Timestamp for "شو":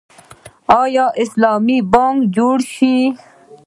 2.73-2.95